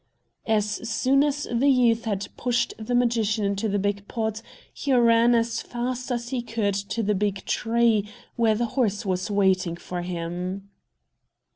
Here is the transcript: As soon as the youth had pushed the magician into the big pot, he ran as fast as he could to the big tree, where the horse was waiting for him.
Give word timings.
As 0.47 0.67
soon 0.89 1.23
as 1.23 1.43
the 1.53 1.69
youth 1.69 2.05
had 2.05 2.27
pushed 2.35 2.73
the 2.79 2.95
magician 2.95 3.45
into 3.45 3.69
the 3.69 3.77
big 3.77 4.07
pot, 4.07 4.41
he 4.73 4.91
ran 4.91 5.35
as 5.35 5.61
fast 5.61 6.11
as 6.11 6.29
he 6.29 6.41
could 6.41 6.73
to 6.73 7.03
the 7.03 7.13
big 7.13 7.45
tree, 7.45 8.09
where 8.35 8.55
the 8.55 8.65
horse 8.73 9.05
was 9.05 9.29
waiting 9.29 9.75
for 9.75 10.01
him. 10.01 10.71